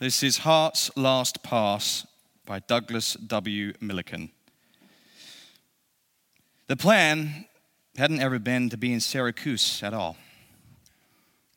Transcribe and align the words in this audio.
This 0.00 0.22
is 0.22 0.38
Heart's 0.38 0.96
Last 0.96 1.42
Pass 1.42 2.06
by 2.46 2.60
Douglas 2.60 3.14
W. 3.14 3.72
Milliken. 3.80 4.30
The 6.68 6.76
plan 6.76 7.46
hadn't 7.96 8.20
ever 8.20 8.38
been 8.38 8.70
to 8.70 8.76
be 8.76 8.92
in 8.92 9.00
Syracuse 9.00 9.82
at 9.82 9.92
all. 9.92 10.16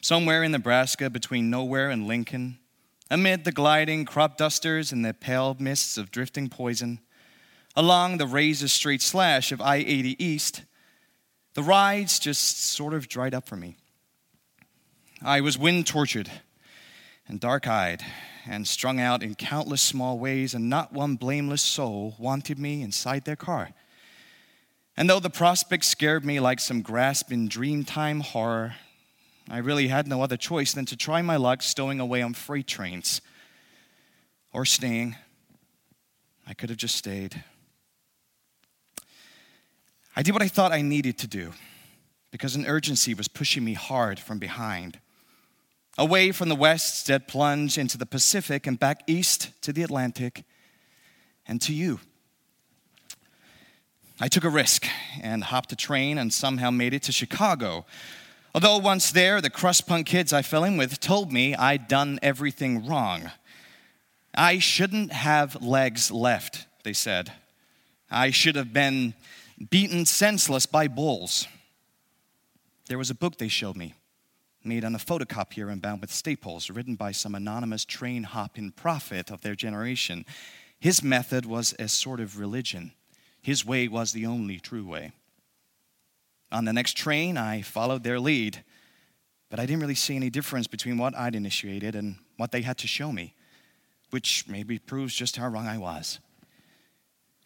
Somewhere 0.01 0.43
in 0.43 0.53
Nebraska 0.53 1.11
between 1.11 1.51
nowhere 1.51 1.91
and 1.91 2.07
Lincoln, 2.07 2.57
amid 3.11 3.43
the 3.43 3.51
gliding 3.51 4.05
crop 4.05 4.37
dusters 4.37 4.91
and 4.91 5.05
the 5.05 5.13
pale 5.13 5.55
mists 5.59 5.95
of 5.99 6.09
drifting 6.09 6.49
poison, 6.49 6.99
along 7.75 8.17
the 8.17 8.25
razor 8.25 8.69
straight 8.69 9.03
slash 9.03 9.51
of 9.51 9.61
I 9.61 9.75
80 9.75 10.15
East, 10.23 10.63
the 11.53 11.61
rides 11.61 12.17
just 12.17 12.59
sort 12.59 12.95
of 12.95 13.07
dried 13.07 13.35
up 13.35 13.47
for 13.47 13.55
me. 13.55 13.75
I 15.21 15.41
was 15.41 15.59
wind 15.59 15.85
tortured 15.85 16.31
and 17.27 17.39
dark 17.39 17.67
eyed 17.67 18.03
and 18.45 18.67
strung 18.67 18.99
out 18.99 19.23
in 19.23 19.35
countless 19.35 19.81
small 19.81 20.17
ways, 20.17 20.53
and 20.53 20.69
not 20.69 20.93
one 20.93 21.15
blameless 21.15 21.61
soul 21.61 22.15
wanted 22.17 22.57
me 22.57 22.81
inside 22.81 23.25
their 23.25 23.35
car. 23.35 23.69
And 24.97 25.09
though 25.09 25.19
the 25.19 25.29
prospect 25.29 25.85
scared 25.85 26.25
me 26.25 26.39
like 26.39 26.59
some 26.59 26.81
grasping 26.81 27.47
dreamtime 27.47 28.21
horror, 28.21 28.75
I 29.49 29.57
really 29.57 29.87
had 29.87 30.07
no 30.07 30.21
other 30.21 30.37
choice 30.37 30.73
than 30.73 30.85
to 30.85 30.95
try 30.95 31.21
my 31.21 31.37
luck 31.37 31.61
stowing 31.61 31.99
away 31.99 32.21
on 32.21 32.33
freight 32.33 32.67
trains 32.67 33.21
or 34.53 34.65
staying. 34.65 35.15
I 36.47 36.53
could 36.53 36.69
have 36.69 36.77
just 36.77 36.95
stayed. 36.95 37.43
I 40.15 40.23
did 40.23 40.33
what 40.33 40.41
I 40.41 40.47
thought 40.47 40.71
I 40.71 40.81
needed 40.81 41.17
to 41.19 41.27
do 41.27 41.53
because 42.31 42.55
an 42.55 42.65
urgency 42.65 43.13
was 43.13 43.27
pushing 43.27 43.63
me 43.63 43.73
hard 43.73 44.19
from 44.19 44.39
behind. 44.39 44.99
Away 46.01 46.31
from 46.31 46.49
the 46.49 46.55
west 46.55 47.05
dead 47.05 47.27
plunge 47.27 47.77
into 47.77 47.95
the 47.95 48.07
Pacific 48.07 48.65
and 48.65 48.79
back 48.79 49.03
east 49.05 49.51
to 49.61 49.71
the 49.71 49.83
Atlantic 49.83 50.45
and 51.47 51.61
to 51.61 51.75
you. 51.75 51.99
I 54.19 54.27
took 54.27 54.43
a 54.43 54.49
risk 54.49 54.87
and 55.21 55.43
hopped 55.43 55.71
a 55.71 55.75
train 55.75 56.17
and 56.17 56.33
somehow 56.33 56.71
made 56.71 56.95
it 56.95 57.03
to 57.03 57.11
Chicago. 57.11 57.85
Although 58.55 58.79
once 58.79 59.11
there, 59.11 59.41
the 59.41 59.51
crust 59.51 59.85
punk 59.85 60.07
kids 60.07 60.33
I 60.33 60.41
fell 60.41 60.63
in 60.63 60.75
with 60.75 60.99
told 60.99 61.31
me 61.31 61.53
I'd 61.53 61.87
done 61.87 62.17
everything 62.23 62.87
wrong. 62.87 63.29
I 64.33 64.57
shouldn't 64.57 65.13
have 65.13 65.61
legs 65.61 66.09
left, 66.09 66.65
they 66.83 66.93
said. 66.93 67.31
I 68.09 68.31
should 68.31 68.55
have 68.55 68.73
been 68.73 69.13
beaten 69.69 70.07
senseless 70.07 70.65
by 70.65 70.87
bulls. 70.87 71.47
There 72.87 72.97
was 72.97 73.11
a 73.11 73.15
book 73.15 73.37
they 73.37 73.49
showed 73.49 73.77
me, 73.77 73.93
made 74.63 74.83
on 74.83 74.95
a 74.95 74.99
photocopier 74.99 75.71
and 75.71 75.81
bound 75.81 76.01
with 76.01 76.11
staples, 76.11 76.69
written 76.69 76.95
by 76.95 77.11
some 77.11 77.35
anonymous 77.35 77.85
train 77.85 78.23
hopping 78.23 78.71
prophet 78.71 79.31
of 79.31 79.41
their 79.41 79.55
generation. 79.55 80.25
His 80.79 81.03
method 81.03 81.45
was 81.45 81.73
a 81.79 81.87
sort 81.87 82.19
of 82.19 82.39
religion, 82.39 82.93
his 83.41 83.65
way 83.65 83.87
was 83.87 84.11
the 84.11 84.25
only 84.25 84.59
true 84.59 84.85
way. 84.85 85.11
On 86.51 86.65
the 86.65 86.73
next 86.73 86.97
train, 86.97 87.37
I 87.37 87.61
followed 87.61 88.03
their 88.03 88.19
lead, 88.19 88.63
but 89.49 89.59
I 89.59 89.65
didn't 89.65 89.81
really 89.81 89.95
see 89.95 90.15
any 90.15 90.29
difference 90.29 90.67
between 90.67 90.97
what 90.97 91.15
I'd 91.15 91.35
initiated 91.35 91.95
and 91.95 92.17
what 92.37 92.51
they 92.51 92.61
had 92.61 92.77
to 92.79 92.87
show 92.87 93.11
me, 93.11 93.33
which 94.09 94.45
maybe 94.47 94.77
proves 94.77 95.13
just 95.13 95.37
how 95.37 95.47
wrong 95.47 95.67
I 95.67 95.77
was. 95.77 96.19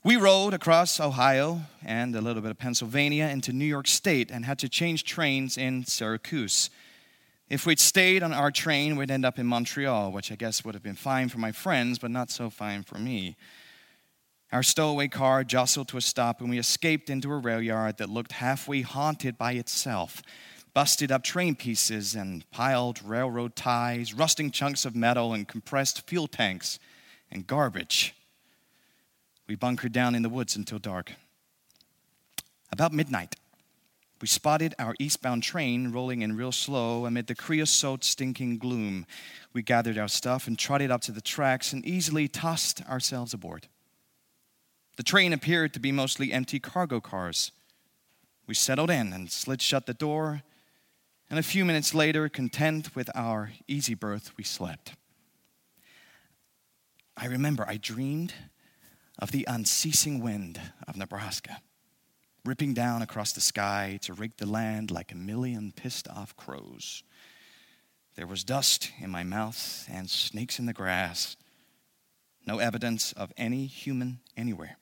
We 0.03 0.17
rode 0.17 0.53
across 0.53 0.99
Ohio 0.99 1.61
and 1.83 2.15
a 2.15 2.21
little 2.21 2.41
bit 2.41 2.51
of 2.51 2.59
Pennsylvania 2.59 3.25
into 3.25 3.51
New 3.51 3.65
York 3.65 3.87
State 3.87 4.29
and 4.29 4.45
had 4.45 4.59
to 4.59 4.69
change 4.69 5.03
trains 5.03 5.57
in 5.57 5.83
Syracuse. 5.83 6.69
If 7.47 7.67
we'd 7.67 7.79
stayed 7.79 8.23
on 8.23 8.33
our 8.33 8.49
train, 8.49 8.95
we'd 8.95 9.11
end 9.11 9.23
up 9.23 9.37
in 9.37 9.45
Montreal, 9.45 10.11
which 10.11 10.31
I 10.31 10.35
guess 10.35 10.65
would 10.65 10.73
have 10.73 10.81
been 10.81 10.95
fine 10.95 11.29
for 11.29 11.37
my 11.37 11.51
friends, 11.51 11.99
but 11.99 12.09
not 12.09 12.31
so 12.31 12.49
fine 12.49 12.81
for 12.81 12.97
me. 12.97 13.37
Our 14.51 14.63
stowaway 14.63 15.09
car 15.09 15.43
jostled 15.43 15.87
to 15.89 15.97
a 15.97 16.01
stop, 16.01 16.41
and 16.41 16.49
we 16.49 16.57
escaped 16.57 17.09
into 17.09 17.31
a 17.31 17.37
rail 17.37 17.61
yard 17.61 17.97
that 17.97 18.09
looked 18.09 18.31
halfway 18.33 18.81
haunted 18.81 19.37
by 19.37 19.53
itself. 19.53 20.23
Busted 20.73 21.11
up 21.11 21.23
train 21.23 21.55
pieces 21.55 22.15
and 22.15 22.49
piled 22.49 23.01
railroad 23.03 23.55
ties, 23.55 24.13
rusting 24.13 24.49
chunks 24.49 24.83
of 24.83 24.95
metal, 24.95 25.33
and 25.33 25.47
compressed 25.47 26.07
fuel 26.07 26.27
tanks 26.27 26.79
and 27.31 27.45
garbage. 27.45 28.15
We 29.47 29.55
bunkered 29.55 29.91
down 29.91 30.15
in 30.15 30.23
the 30.23 30.29
woods 30.29 30.55
until 30.55 30.79
dark. 30.79 31.11
About 32.71 32.91
midnight, 32.91 33.35
we 34.25 34.27
spotted 34.27 34.73
our 34.79 34.95
eastbound 34.97 35.43
train 35.43 35.91
rolling 35.91 36.23
in 36.23 36.35
real 36.35 36.51
slow 36.51 37.05
amid 37.05 37.27
the 37.27 37.35
creosote 37.35 38.03
stinking 38.03 38.57
gloom. 38.57 39.05
We 39.53 39.61
gathered 39.61 39.99
our 39.99 40.07
stuff 40.07 40.47
and 40.47 40.57
trotted 40.57 40.89
up 40.89 41.01
to 41.01 41.11
the 41.11 41.21
tracks 41.21 41.73
and 41.73 41.85
easily 41.85 42.27
tossed 42.27 42.83
ourselves 42.89 43.35
aboard. 43.35 43.67
The 44.97 45.03
train 45.03 45.31
appeared 45.31 45.75
to 45.75 45.79
be 45.79 45.91
mostly 45.91 46.33
empty 46.33 46.59
cargo 46.59 46.99
cars. 46.99 47.51
We 48.47 48.55
settled 48.55 48.89
in 48.89 49.13
and 49.13 49.29
slid 49.29 49.61
shut 49.61 49.85
the 49.85 49.93
door, 49.93 50.41
and 51.29 51.37
a 51.37 51.43
few 51.43 51.63
minutes 51.63 51.93
later, 51.93 52.27
content 52.27 52.95
with 52.95 53.11
our 53.13 53.51
easy 53.67 53.93
berth, 53.93 54.31
we 54.37 54.43
slept. 54.43 54.93
I 57.15 57.27
remember 57.27 57.63
I 57.67 57.77
dreamed 57.77 58.33
of 59.19 59.29
the 59.29 59.45
unceasing 59.47 60.19
wind 60.19 60.59
of 60.87 60.97
Nebraska, 60.97 61.61
ripping 62.45 62.73
down 62.73 63.01
across 63.01 63.33
the 63.33 63.41
sky 63.41 63.99
to 64.03 64.13
rake 64.13 64.37
the 64.37 64.45
land 64.45 64.91
like 64.91 65.11
a 65.11 65.15
million 65.15 65.73
pissed 65.75 66.07
off 66.07 66.35
crows. 66.37 67.03
There 68.15 68.27
was 68.27 68.43
dust 68.43 68.91
in 68.99 69.09
my 69.09 69.23
mouth 69.23 69.87
and 69.91 70.09
snakes 70.09 70.59
in 70.59 70.65
the 70.65 70.73
grass, 70.73 71.35
no 72.45 72.59
evidence 72.59 73.11
of 73.13 73.33
any 73.35 73.65
human 73.65 74.19
anywhere. 74.37 74.77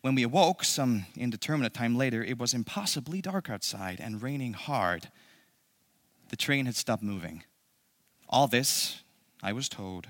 When 0.00 0.14
we 0.14 0.22
awoke, 0.22 0.64
some 0.64 1.06
indeterminate 1.16 1.74
time 1.74 1.96
later, 1.96 2.24
it 2.24 2.38
was 2.38 2.54
impossibly 2.54 3.20
dark 3.20 3.50
outside 3.50 4.00
and 4.00 4.22
raining 4.22 4.52
hard. 4.54 5.08
The 6.30 6.36
train 6.36 6.66
had 6.66 6.76
stopped 6.76 7.02
moving. 7.02 7.44
All 8.28 8.46
this, 8.46 9.02
I 9.42 9.52
was 9.52 9.68
told, 9.68 10.08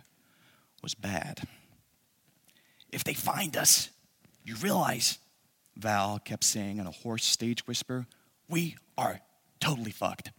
was 0.82 0.94
bad. 0.94 1.46
If 2.90 3.04
they 3.04 3.14
find 3.14 3.56
us, 3.56 3.90
you 4.44 4.54
realize, 4.56 5.18
Val 5.76 6.18
kept 6.18 6.44
saying 6.44 6.78
in 6.78 6.86
a 6.86 6.90
hoarse 6.90 7.24
stage 7.24 7.66
whisper, 7.66 8.06
we 8.48 8.76
are 8.98 9.20
totally 9.60 9.90
fucked. 9.90 10.30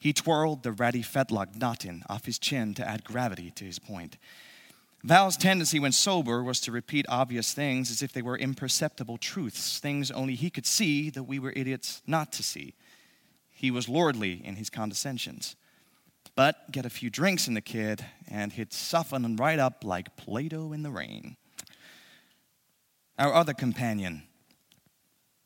He 0.00 0.12
twirled 0.12 0.62
the 0.62 0.72
ratty 0.72 1.02
fetlock 1.02 1.56
knotting 1.56 2.02
off 2.08 2.26
his 2.26 2.38
chin 2.38 2.74
to 2.74 2.88
add 2.88 3.04
gravity 3.04 3.50
to 3.52 3.64
his 3.64 3.78
point. 3.78 4.18
Val's 5.02 5.36
tendency 5.36 5.78
when 5.78 5.92
sober 5.92 6.42
was 6.42 6.60
to 6.60 6.72
repeat 6.72 7.06
obvious 7.08 7.52
things 7.54 7.90
as 7.90 8.02
if 8.02 8.12
they 8.12 8.22
were 8.22 8.36
imperceptible 8.36 9.18
truths, 9.18 9.78
things 9.78 10.10
only 10.10 10.34
he 10.34 10.50
could 10.50 10.66
see 10.66 11.10
that 11.10 11.24
we 11.24 11.38
were 11.38 11.52
idiots 11.54 12.02
not 12.06 12.32
to 12.32 12.42
see. 12.42 12.74
He 13.50 13.70
was 13.70 13.88
lordly 13.88 14.44
in 14.44 14.56
his 14.56 14.68
condescensions. 14.68 15.54
But 16.34 16.70
get 16.72 16.84
a 16.84 16.90
few 16.90 17.08
drinks 17.08 17.48
in 17.48 17.54
the 17.54 17.60
kid, 17.60 18.04
and 18.28 18.52
he'd 18.52 18.72
soften 18.72 19.36
right 19.36 19.58
up 19.58 19.84
like 19.84 20.16
Play 20.16 20.48
Doh 20.48 20.72
in 20.72 20.82
the 20.82 20.90
rain. 20.90 21.36
Our 23.18 23.32
other 23.32 23.54
companion, 23.54 24.24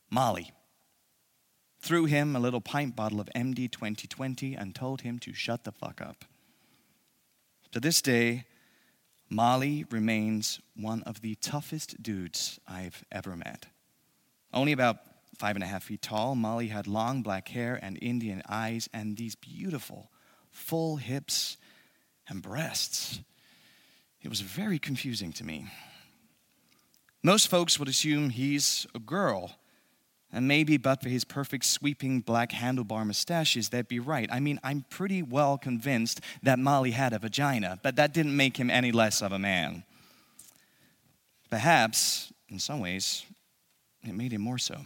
Molly, 0.09 0.51
threw 1.79 2.05
him 2.05 2.35
a 2.35 2.39
little 2.39 2.59
pint 2.59 2.97
bottle 2.97 3.21
of 3.21 3.29
MD 3.33 3.71
2020 3.71 4.55
and 4.55 4.75
told 4.75 5.01
him 5.01 5.19
to 5.19 5.33
shut 5.33 5.63
the 5.63 5.71
fuck 5.71 6.01
up. 6.01 6.25
To 7.71 7.79
this 7.79 8.01
day, 8.01 8.43
Molly 9.29 9.85
remains 9.89 10.59
one 10.75 11.01
of 11.03 11.21
the 11.21 11.35
toughest 11.35 12.03
dudes 12.03 12.59
I've 12.67 13.05
ever 13.09 13.37
met. 13.37 13.67
Only 14.53 14.73
about 14.73 14.97
five 15.37 15.55
and 15.55 15.63
a 15.63 15.67
half 15.67 15.83
feet 15.85 16.01
tall, 16.01 16.35
Molly 16.35 16.67
had 16.67 16.87
long 16.87 17.21
black 17.21 17.47
hair 17.47 17.79
and 17.81 17.97
Indian 18.01 18.41
eyes 18.49 18.89
and 18.93 19.15
these 19.15 19.35
beautiful, 19.35 20.11
full 20.51 20.97
hips 20.97 21.55
and 22.27 22.41
breasts. 22.41 23.21
It 24.21 24.27
was 24.27 24.41
very 24.41 24.77
confusing 24.77 25.31
to 25.33 25.45
me. 25.45 25.67
Most 27.23 27.49
folks 27.49 27.77
would 27.77 27.87
assume 27.87 28.31
he's 28.31 28.87
a 28.95 28.99
girl, 28.99 29.57
and 30.31 30.47
maybe 30.47 30.77
but 30.77 31.03
for 31.03 31.09
his 31.09 31.23
perfect 31.23 31.65
sweeping 31.65 32.21
black 32.21 32.51
handlebar 32.51 33.05
mustaches, 33.05 33.69
they'd 33.69 33.87
be 33.87 33.99
right. 33.99 34.27
I 34.31 34.39
mean, 34.39 34.59
I'm 34.63 34.85
pretty 34.89 35.21
well 35.21 35.57
convinced 35.57 36.21
that 36.41 36.57
Molly 36.57 36.91
had 36.91 37.13
a 37.13 37.19
vagina, 37.19 37.79
but 37.83 37.95
that 37.97 38.13
didn't 38.13 38.35
make 38.35 38.57
him 38.57 38.69
any 38.69 38.91
less 38.91 39.21
of 39.21 39.31
a 39.31 39.39
man. 39.39 39.83
Perhaps, 41.49 42.33
in 42.49 42.59
some 42.59 42.79
ways, 42.79 43.25
it 44.03 44.15
made 44.15 44.31
him 44.31 44.41
more 44.41 44.57
so. 44.57 44.77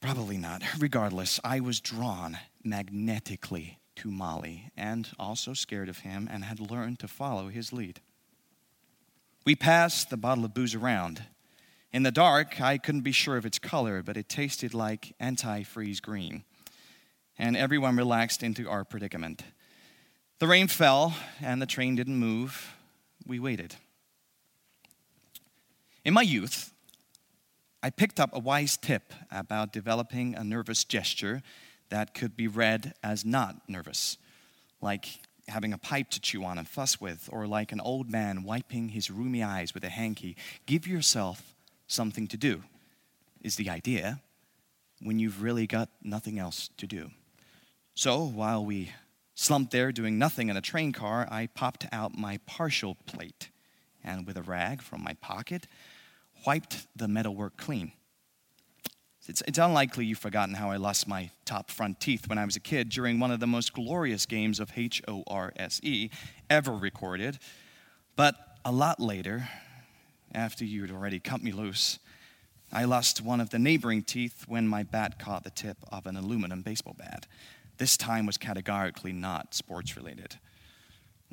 Probably 0.00 0.38
not. 0.38 0.62
Regardless, 0.78 1.40
I 1.44 1.60
was 1.60 1.80
drawn 1.80 2.38
magnetically 2.64 3.78
to 3.96 4.10
Molly 4.10 4.70
and 4.76 5.08
also 5.18 5.52
scared 5.52 5.88
of 5.88 5.98
him 5.98 6.28
and 6.30 6.44
had 6.44 6.70
learned 6.70 6.98
to 7.00 7.08
follow 7.08 7.48
his 7.48 7.72
lead. 7.72 8.00
We 9.46 9.54
passed 9.54 10.10
the 10.10 10.16
bottle 10.16 10.44
of 10.44 10.54
booze 10.54 10.74
around. 10.74 11.22
In 11.92 12.02
the 12.02 12.10
dark, 12.10 12.60
I 12.60 12.78
couldn't 12.78 13.02
be 13.02 13.12
sure 13.12 13.36
of 13.36 13.46
its 13.46 13.60
color, 13.60 14.02
but 14.02 14.16
it 14.16 14.28
tasted 14.28 14.74
like 14.74 15.14
antifreeze 15.20 16.02
green. 16.02 16.42
And 17.38 17.56
everyone 17.56 17.96
relaxed 17.96 18.42
into 18.42 18.68
our 18.68 18.84
predicament. 18.84 19.44
The 20.40 20.48
rain 20.48 20.66
fell 20.66 21.14
and 21.40 21.62
the 21.62 21.66
train 21.66 21.94
didn't 21.94 22.16
move. 22.16 22.74
We 23.24 23.38
waited. 23.38 23.76
In 26.04 26.12
my 26.12 26.22
youth, 26.22 26.72
I 27.84 27.90
picked 27.90 28.18
up 28.18 28.30
a 28.32 28.40
wise 28.40 28.76
tip 28.76 29.14
about 29.30 29.72
developing 29.72 30.34
a 30.34 30.42
nervous 30.42 30.82
gesture 30.82 31.40
that 31.90 32.14
could 32.14 32.36
be 32.36 32.48
read 32.48 32.94
as 33.00 33.24
not 33.24 33.68
nervous, 33.68 34.18
like 34.80 35.20
having 35.48 35.72
a 35.72 35.78
pipe 35.78 36.10
to 36.10 36.20
chew 36.20 36.44
on 36.44 36.58
and 36.58 36.68
fuss 36.68 37.00
with, 37.00 37.28
or 37.32 37.46
like 37.46 37.72
an 37.72 37.80
old 37.80 38.10
man 38.10 38.42
wiping 38.42 38.88
his 38.88 39.08
rheumy 39.08 39.46
eyes 39.46 39.74
with 39.74 39.84
a 39.84 39.88
hanky. 39.88 40.36
Give 40.66 40.86
yourself 40.86 41.54
something 41.86 42.26
to 42.28 42.36
do, 42.36 42.64
is 43.42 43.56
the 43.56 43.70
idea, 43.70 44.20
when 45.00 45.18
you've 45.18 45.42
really 45.42 45.66
got 45.66 45.88
nothing 46.02 46.38
else 46.38 46.70
to 46.78 46.86
do. 46.86 47.10
So 47.94 48.24
while 48.24 48.64
we 48.64 48.92
slumped 49.34 49.70
there 49.70 49.92
doing 49.92 50.18
nothing 50.18 50.48
in 50.48 50.56
a 50.56 50.62
train 50.62 50.92
car, 50.92 51.28
I 51.30 51.46
popped 51.46 51.86
out 51.92 52.16
my 52.16 52.38
partial 52.46 52.96
plate 53.06 53.50
and 54.02 54.26
with 54.26 54.36
a 54.36 54.42
rag 54.42 54.82
from 54.82 55.02
my 55.02 55.14
pocket, 55.14 55.66
wiped 56.46 56.86
the 56.96 57.08
metalwork 57.08 57.56
clean. 57.56 57.92
It's, 59.28 59.42
it's, 59.46 59.58
unlikely 59.58 60.06
you've 60.06 60.18
forgotten 60.18 60.54
how 60.54 60.70
I 60.70 60.76
lost 60.76 61.08
my 61.08 61.30
top 61.44 61.70
front 61.70 61.98
teeth 62.00 62.28
when 62.28 62.38
I 62.38 62.44
was 62.44 62.54
a 62.54 62.60
kid 62.60 62.90
during 62.90 63.18
one 63.18 63.32
of 63.32 63.40
the 63.40 63.46
most 63.46 63.72
glorious 63.72 64.24
games 64.24 64.60
of 64.60 64.72
H 64.76 65.02
O 65.08 65.24
R 65.26 65.52
S 65.56 65.80
E 65.82 66.10
ever 66.48 66.72
recorded. 66.72 67.38
But 68.14 68.36
a 68.64 68.70
lot 68.70 69.00
later, 69.00 69.48
after 70.32 70.64
you'd 70.64 70.90
already 70.90 71.18
cut 71.18 71.42
me 71.42 71.50
loose, 71.50 71.98
I 72.72 72.84
lost 72.84 73.22
one 73.22 73.40
of 73.40 73.50
the 73.50 73.58
neighboring 73.58 74.02
teeth 74.02 74.44
when 74.46 74.68
my 74.68 74.82
bat 74.82 75.18
caught 75.18 75.44
the 75.44 75.50
tip 75.50 75.78
of 75.90 76.06
an 76.06 76.16
aluminum 76.16 76.62
baseball 76.62 76.94
bat. 76.96 77.26
This 77.78 77.96
time 77.96 78.26
was 78.26 78.38
categorically 78.38 79.12
not 79.12 79.54
sports 79.54 79.96
related. 79.96 80.36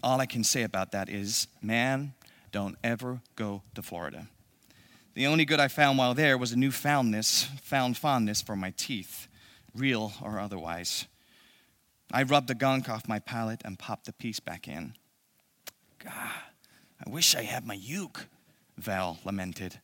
All 0.02 0.20
I 0.20 0.26
can 0.26 0.44
say 0.44 0.64
about 0.64 0.92
that 0.92 1.10
is, 1.10 1.48
man, 1.62 2.14
don't 2.52 2.78
ever 2.84 3.22
go 3.36 3.62
to 3.76 3.82
Florida. 3.82 4.28
The 5.14 5.28
only 5.28 5.46
good 5.46 5.60
I 5.60 5.68
found 5.68 6.00
while 6.00 6.16
there 6.16 6.38
was 6.40 6.54
a 6.54 6.58
new 6.58 6.72
foundness, 6.72 7.44
found 7.62 7.98
fondness 7.98 8.42
for 8.42 8.56
my 8.56 8.72
teeth, 8.76 9.28
real 9.76 10.14
or 10.22 10.40
otherwise. 10.40 11.06
I 12.12 12.24
rubbed 12.24 12.48
the 12.48 12.56
gunk 12.56 12.90
off 12.90 13.08
my 13.08 13.20
palate 13.20 13.62
and 13.64 13.78
popped 13.78 14.06
the 14.06 14.14
piece 14.14 14.40
back 14.40 14.68
in. 14.68 14.96
God, 16.00 16.32
I 17.06 17.10
wish 17.10 17.36
I 17.36 17.44
had 17.44 17.66
my 17.66 17.76
uke, 17.76 18.28
Val 18.78 19.20
lamented. 19.24 19.80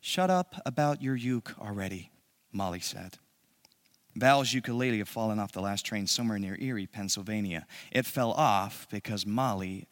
Shut 0.00 0.30
up 0.30 0.56
about 0.64 1.02
your 1.02 1.16
uke 1.16 1.54
already, 1.60 2.10
Molly 2.50 2.80
said. 2.80 3.18
Val's 4.14 4.52
ukulele 4.52 4.98
had 4.98 5.08
fallen 5.08 5.38
off 5.38 5.52
the 5.52 5.60
last 5.60 5.84
train 5.84 6.06
somewhere 6.06 6.38
near 6.38 6.56
Erie, 6.60 6.86
Pennsylvania. 6.86 7.66
It 7.90 8.06
fell 8.06 8.32
off 8.32 8.86
because 8.90 9.26
Molly 9.26 9.86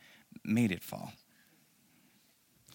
made 0.45 0.73
it 0.73 0.83
fall. 0.83 1.13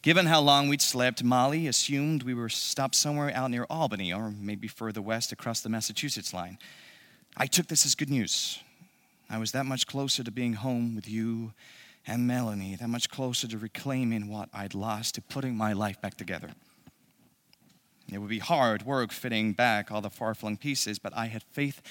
Given 0.05 0.27
how 0.27 0.39
long 0.39 0.69
we'd 0.69 0.83
slept, 0.83 1.23
Molly 1.23 1.65
assumed 1.65 2.21
we 2.21 2.35
were 2.35 2.47
stopped 2.47 2.93
somewhere 2.93 3.31
out 3.33 3.49
near 3.49 3.65
Albany 3.71 4.13
or 4.13 4.29
maybe 4.29 4.67
further 4.67 5.01
west 5.01 5.31
across 5.31 5.61
the 5.61 5.69
Massachusetts 5.69 6.31
line. 6.31 6.59
I 7.35 7.47
took 7.47 7.65
this 7.65 7.87
as 7.87 7.95
good 7.95 8.11
news. 8.11 8.59
I 9.31 9.39
was 9.39 9.51
that 9.53 9.65
much 9.65 9.87
closer 9.87 10.23
to 10.23 10.29
being 10.29 10.53
home 10.53 10.93
with 10.93 11.09
you 11.09 11.53
and 12.05 12.27
Melanie, 12.27 12.75
that 12.75 12.87
much 12.87 13.09
closer 13.09 13.47
to 13.47 13.57
reclaiming 13.57 14.27
what 14.27 14.47
I'd 14.53 14.75
lost, 14.75 15.15
to 15.15 15.23
putting 15.23 15.57
my 15.57 15.73
life 15.73 15.99
back 15.99 16.17
together. 16.17 16.51
It 18.07 18.19
would 18.19 18.29
be 18.29 18.37
hard 18.37 18.85
work 18.85 19.11
fitting 19.11 19.53
back 19.53 19.91
all 19.91 20.01
the 20.01 20.11
far 20.11 20.35
flung 20.35 20.55
pieces, 20.55 20.99
but 20.99 21.17
I 21.17 21.25
had 21.25 21.41
faith 21.41 21.81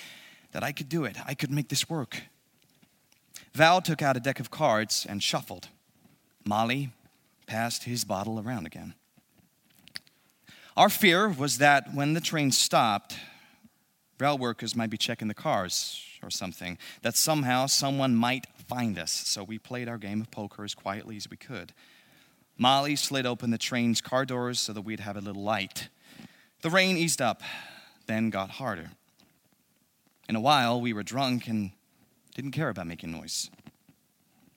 that 0.52 0.62
I 0.62 0.70
could 0.70 0.88
do 0.88 1.04
it. 1.04 1.16
I 1.26 1.34
could 1.34 1.50
make 1.50 1.68
this 1.68 1.90
work. 1.90 2.22
Val 3.54 3.82
took 3.82 4.02
out 4.02 4.16
a 4.16 4.20
deck 4.20 4.38
of 4.38 4.52
cards 4.52 5.04
and 5.04 5.20
shuffled. 5.20 5.66
Molly 6.44 6.92
passed 7.46 7.84
his 7.84 8.04
bottle 8.04 8.40
around 8.40 8.66
again. 8.66 8.94
Our 10.76 10.88
fear 10.88 11.28
was 11.28 11.58
that 11.58 11.94
when 11.94 12.14
the 12.14 12.20
train 12.20 12.50
stopped, 12.50 13.16
rail 14.18 14.36
workers 14.36 14.74
might 14.74 14.90
be 14.90 14.96
checking 14.96 15.28
the 15.28 15.34
cars 15.34 16.02
or 16.22 16.30
something, 16.30 16.78
that 17.02 17.16
somehow 17.16 17.66
someone 17.66 18.14
might 18.16 18.46
find 18.66 18.98
us. 18.98 19.12
So 19.12 19.44
we 19.44 19.58
played 19.58 19.88
our 19.88 19.98
game 19.98 20.20
of 20.20 20.30
poker 20.30 20.64
as 20.64 20.74
quietly 20.74 21.16
as 21.16 21.30
we 21.30 21.36
could. 21.36 21.72
Molly 22.56 22.96
slid 22.96 23.26
open 23.26 23.50
the 23.50 23.58
train's 23.58 24.00
car 24.00 24.24
doors 24.24 24.58
so 24.58 24.72
that 24.72 24.82
we'd 24.82 25.00
have 25.00 25.16
a 25.16 25.20
little 25.20 25.42
light. 25.42 25.88
The 26.62 26.70
rain 26.70 26.96
eased 26.96 27.20
up, 27.20 27.42
then 28.06 28.30
got 28.30 28.50
harder. 28.50 28.90
In 30.28 30.36
a 30.36 30.40
while, 30.40 30.80
we 30.80 30.92
were 30.92 31.02
drunk 31.02 31.46
and 31.46 31.72
didn't 32.34 32.52
care 32.52 32.68
about 32.68 32.86
making 32.86 33.12
noise. 33.12 33.50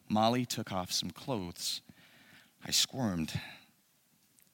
Molly 0.07 0.45
took 0.45 0.72
off 0.72 0.92
some 0.92 1.12
clothes 1.12 1.81
I 2.68 2.72
squirmed. 2.72 3.34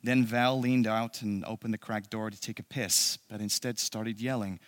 Then 0.03 0.25
Val 0.25 0.59
leaned 0.59 0.85
out 0.85 1.21
and 1.21 1.43
opened 1.45 1.73
the 1.73 1.77
cracked 1.77 2.09
door 2.09 2.29
to 2.29 2.39
take 2.39 2.59
a 2.59 2.63
piss, 2.63 3.17
but 3.29 3.41
instead 3.41 3.79
started 3.79 4.21
yelling, 4.21 4.59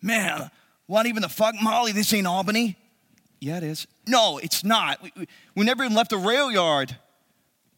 Man, 0.00 0.50
what 0.86 1.06
even 1.06 1.22
the 1.22 1.28
fuck, 1.28 1.54
Molly? 1.62 1.92
This 1.92 2.12
ain't 2.12 2.26
Albany. 2.26 2.76
Yeah, 3.38 3.58
it 3.58 3.62
is. 3.62 3.86
No, 4.06 4.38
it's 4.38 4.64
not. 4.64 5.00
We, 5.02 5.12
we, 5.16 5.28
we 5.54 5.64
never 5.64 5.84
even 5.84 5.96
left 5.96 6.10
the 6.10 6.16
rail 6.16 6.50
yard. 6.50 6.96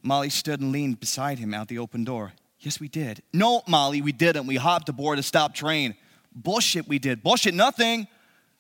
Molly 0.03 0.31
stood 0.31 0.61
and 0.61 0.73
leaned 0.73 1.01
beside 1.01 1.39
him 1.39 1.53
out 1.53 1.69
the 1.69 1.79
open 1.79 2.05
door. 2.05 2.33
Yes, 2.61 2.81
we 2.81 2.89
did. 2.89 3.23
No, 3.33 3.63
Molly, 3.67 4.01
we 4.01 4.13
didn't. 4.13 4.47
We 4.47 4.57
hopped 4.57 4.89
aboard 4.89 5.19
a 5.19 5.23
stop 5.23 5.55
train. 5.55 5.95
Bullshit, 6.35 6.89
we 6.89 6.99
did. 6.99 7.23
Bullshit, 7.23 7.55
nothing. 7.55 8.07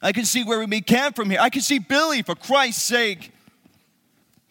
I 0.02 0.12
can 0.12 0.25
see 0.26 0.44
where 0.44 0.58
we 0.58 0.67
made 0.67 0.87
camp 0.87 1.17
from 1.17 1.31
here. 1.31 1.41
I 1.41 1.49
can 1.49 1.62
see 1.62 1.79
Billy, 1.79 2.23
for 2.23 2.35
Christ's 2.35 2.82
sake. 2.82 3.33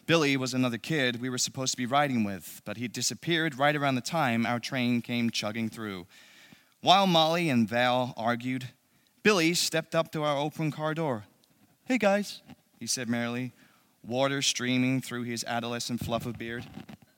Billy 0.06 0.36
was 0.36 0.52
another 0.52 0.76
kid 0.76 1.20
we 1.20 1.30
were 1.30 1.38
supposed 1.38 1.72
to 1.72 1.78
be 1.78 1.86
riding 1.86 2.24
with, 2.24 2.60
but 2.64 2.76
he 2.76 2.88
disappeared 2.88 3.58
right 3.58 3.74
around 3.74 3.94
the 3.94 4.00
time 4.02 4.44
our 4.44 4.60
train 4.60 5.00
came 5.00 5.30
chugging 5.30 5.70
through. 5.70 6.06
While 6.82 7.06
Molly 7.06 7.48
and 7.48 7.66
Val 7.66 8.12
argued, 8.16 8.68
Billy 9.22 9.54
stepped 9.54 9.94
up 9.94 10.12
to 10.12 10.22
our 10.22 10.36
open 10.36 10.70
car 10.70 10.92
door. 10.92 11.24
Hey 11.86 11.96
guys, 11.96 12.42
he 12.78 12.86
said 12.86 13.08
merrily, 13.08 13.52
water 14.06 14.42
streaming 14.42 15.00
through 15.00 15.22
his 15.22 15.42
adolescent 15.44 16.04
fluff 16.04 16.26
of 16.26 16.36
beard. 16.36 16.66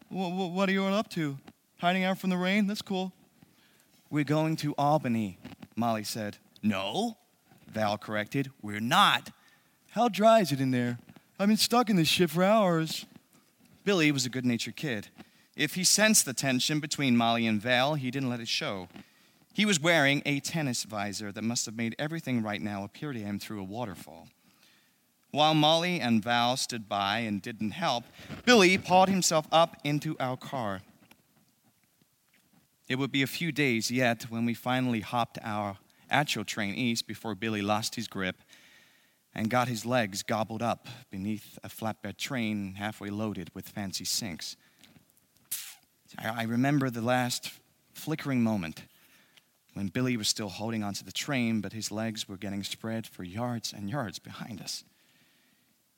What 0.09 0.69
are 0.69 0.73
you 0.73 0.85
all 0.85 0.95
up 0.95 1.11
to? 1.11 1.39
Hiding 1.79 2.05
out 2.05 2.19
from 2.19 2.31
the 2.31 2.37
rain? 2.37 2.69
That's 2.69 2.83
cool. 2.83 3.13
We're 4.09 4.23
going 4.23 4.55
to 4.57 4.75
Albany, 4.79 5.39
Molly 5.75 6.05
said. 6.05 6.39
No, 6.63 7.17
Val 7.67 7.99
corrected. 7.99 8.53
We're 8.63 8.79
not. 8.79 9.31
How 9.91 10.09
dry 10.09 10.41
is 10.41 10.53
it 10.53 10.61
in 10.61 10.71
there? 10.71 10.99
I've 11.39 11.49
been 11.49 11.59
stuck 11.59 11.91
in 11.91 11.97
this 11.97 12.09
shit 12.09 12.31
for 12.31 12.43
hours. 12.43 13.05
Billy 13.85 14.11
was 14.11 14.25
a 14.25 14.31
good 14.31 14.47
natured 14.47 14.77
kid. 14.77 15.09
If 15.55 15.75
he 15.75 15.85
sensed 15.85 16.25
the 16.25 16.33
tension 16.33 16.81
between 16.81 17.15
Molly 17.15 17.47
and 17.47 17.61
Val, 17.61 17.95
he 17.95 18.11
didn't 18.11 18.31
let 18.31 18.41
it 18.41 18.49
show. 18.49 18.89
He 19.53 19.67
was 19.67 19.79
wearing 19.79 20.23
a 20.25 20.41
tennis 20.41 20.85
visor 20.85 21.31
that 21.33 21.45
must 21.45 21.67
have 21.67 21.77
made 21.77 21.95
everything 21.99 22.43
right 22.43 22.63
now 22.63 22.85
appear 22.85 23.13
to 23.13 23.19
him 23.19 23.39
through 23.39 23.61
a 23.61 23.65
waterfall. 23.65 24.29
While 25.31 25.53
Molly 25.53 26.01
and 26.01 26.23
Val 26.23 26.57
stood 26.57 26.89
by 26.89 27.19
and 27.19 27.43
didn't 27.43 27.73
help, 27.73 28.05
Billy 28.47 28.79
pawed 28.79 29.11
himself 29.11 29.47
up 29.53 29.77
into 29.85 30.17
our 30.19 30.39
car. 30.39 30.81
It 32.89 32.95
would 32.95 33.13
be 33.13 33.23
a 33.23 33.27
few 33.27 33.53
days 33.53 33.91
yet 33.91 34.31
when 34.31 34.47
we 34.47 34.55
finally 34.55 35.01
hopped 35.01 35.39
our 35.43 35.77
actual 36.09 36.45
train 36.45 36.75
east 36.75 37.07
before 37.07 37.35
Billy 37.35 37.61
lost 37.61 37.97
his 37.97 38.09
grip 38.09 38.37
and 39.37 39.51
got 39.51 39.69
his 39.69 39.85
legs 39.85 40.23
gobbled 40.23 40.63
up 40.63 40.89
beneath 41.11 41.59
a 41.63 41.69
flatbed 41.69 42.17
train 42.17 42.75
halfway 42.79 43.11
loaded 43.11 43.51
with 43.55 43.69
fancy 43.69 44.05
sinks. 44.05 44.57
I 46.19 46.45
remember 46.45 46.89
the 46.89 47.03
last 47.03 47.53
flickering 47.93 48.43
moment 48.43 48.85
when 49.75 49.89
Billy 49.89 50.17
was 50.17 50.29
still 50.29 50.49
holding 50.49 50.83
onto 50.83 51.05
the 51.05 51.13
train, 51.13 51.61
but 51.61 51.75
his 51.75 51.93
legs 51.93 52.27
were 52.27 52.39
getting 52.39 52.65
spread 52.65 53.07
for 53.07 53.25
yards 53.25 53.75
and 53.75 53.91
yards 53.91 54.19
behind 54.19 54.63
us. 54.63 54.85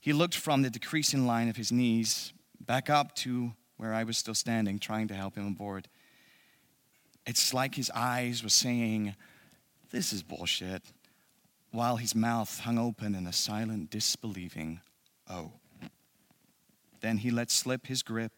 He 0.02 0.12
looked 0.12 0.34
from 0.36 0.62
the 0.62 0.70
decreasing 0.70 1.24
line 1.24 1.48
of 1.48 1.56
his 1.56 1.70
knees 1.70 2.32
back 2.60 2.90
up 2.90 3.14
to 3.16 3.52
where 3.76 3.94
I 3.94 4.02
was 4.02 4.18
still 4.18 4.34
standing, 4.34 4.80
trying 4.80 5.06
to 5.08 5.14
help 5.14 5.36
him 5.36 5.46
aboard. 5.46 5.86
It's 7.24 7.54
like 7.54 7.76
his 7.76 7.90
eyes 7.94 8.42
were 8.42 8.48
saying, 8.48 9.14
This 9.92 10.12
is 10.12 10.24
bullshit 10.24 10.82
while 11.70 11.96
his 11.96 12.14
mouth 12.14 12.60
hung 12.60 12.78
open 12.78 13.14
in 13.14 13.26
a 13.26 13.32
silent, 13.32 13.90
disbelieving 13.90 14.80
oh. 15.30 15.52
Then 17.00 17.18
he 17.18 17.30
let 17.30 17.50
slip 17.50 17.86
his 17.86 18.02
grip, 18.02 18.32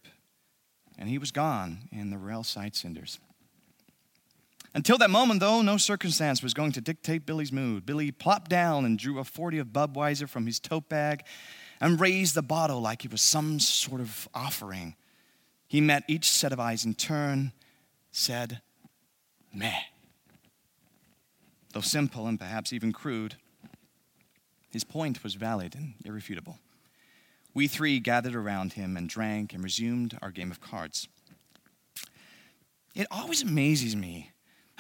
and 0.99 1.09
he 1.09 1.19
was 1.19 1.31
gone 1.31 1.89
in 1.91 2.11
the 2.11 2.19
rail 2.19 2.43
side 2.43 2.75
cinders. 2.75 3.19
Until 4.75 4.99
that 4.99 5.11
moment, 5.11 5.41
though, 5.41 5.63
no 5.63 5.77
circumstance 5.77 6.43
was 6.43 6.55
going 6.55 6.73
to 6.73 6.81
dictate 6.81 7.27
Billy's 7.27 7.51
mood. 7.51 7.85
Billy 7.85 8.13
plopped 8.13 8.51
down 8.51 8.85
and 8.85 8.99
drew 8.99 9.19
a 9.19 9.25
40 9.25 9.59
of 9.59 9.69
Budweiser 9.69 10.29
from 10.29 10.47
his 10.47 10.61
tote 10.61 10.89
bag 10.89 11.25
and 11.81 12.01
raised 12.01 12.35
the 12.35 12.43
bottle 12.43 12.81
like 12.81 13.05
it 13.05 13.11
was 13.11 13.23
some 13.23 13.59
sort 13.59 14.01
of 14.01 14.29
offering. 14.33 14.95
He 15.67 15.81
met 15.81 16.05
each 16.07 16.29
set 16.29 16.53
of 16.53 16.61
eyes 16.61 16.85
in 16.85 16.95
turn, 16.95 17.53
said, 18.13 18.61
Meh. 19.53 19.73
Though 21.73 21.81
simple 21.81 22.27
and 22.27 22.39
perhaps 22.39 22.73
even 22.73 22.93
crude, 22.93 23.37
his 24.71 24.85
point 24.85 25.23
was 25.23 25.35
valid 25.35 25.75
and 25.75 25.95
irrefutable. 26.05 26.59
We 27.55 27.69
three 27.69 27.99
gathered 27.99 28.35
around 28.35 28.75
him 28.75 28.97
and 28.97 29.09
drank 29.09 29.53
and 29.53 29.63
resumed 29.63 30.19
our 30.23 30.31
game 30.31 30.51
of 30.51 30.61
cards. 30.61 31.09
It 32.95 33.07
always 33.11 33.43
amazes 33.43 33.95
me 33.97 34.31